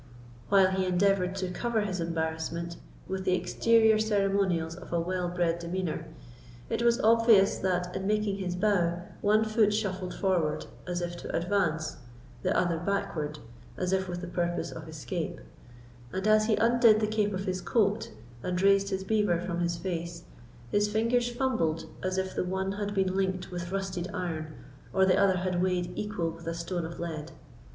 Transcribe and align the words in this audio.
While 0.49 0.71
he 0.71 0.87
endeavoured 0.87 1.35
to 1.35 1.51
cover 1.51 1.81
his 1.81 1.99
embarrassment 1.99 2.77
with 3.07 3.23
the 3.23 3.35
exterior 3.35 3.99
ceremonials 3.99 4.73
of 4.73 4.91
a 4.91 4.99
well 4.99 5.29
bred 5.29 5.59
demeanour, 5.59 6.07
it 6.71 6.81
was 6.81 6.99
obvious 7.01 7.59
that, 7.59 7.95
in 7.95 8.07
making 8.07 8.37
his 8.37 8.55
bow, 8.55 9.03
one 9.21 9.45
foot 9.45 9.71
shuffled 9.75 10.15
forward, 10.15 10.65
as 10.87 11.01
if 11.01 11.17
to 11.17 11.35
advance, 11.35 11.97
the 12.41 12.57
other 12.57 12.79
backward, 12.79 13.37
as 13.77 13.93
if 13.93 14.07
with 14.09 14.21
the 14.21 14.27
purpose 14.27 14.71
of 14.71 14.89
escape; 14.89 15.39
and 16.11 16.27
as 16.27 16.47
he 16.47 16.55
undid 16.55 16.99
the 16.99 17.05
cape 17.05 17.35
of 17.35 17.45
his 17.45 17.61
coat, 17.61 18.09
and 18.41 18.59
raised 18.63 18.89
his 18.89 19.03
beaver 19.03 19.39
from 19.39 19.59
his 19.59 19.77
face, 19.77 20.23
his 20.71 20.87
fingers 20.91 21.29
fumbled 21.29 21.85
as 22.01 22.17
if 22.17 22.33
the 22.35 22.43
one 22.43 22.71
had 22.71 22.95
been 22.95 23.15
linked 23.15 23.51
with 23.51 23.71
rusted 23.71 24.09
iron, 24.15 24.51
or 24.93 25.05
the 25.05 25.15
other 25.15 25.37
had 25.37 25.61
weighed 25.61 25.93
equal 25.95 26.31
with 26.31 26.47
a 26.47 26.55
stone 26.55 26.85
of 26.87 26.99
lead. 26.99 27.33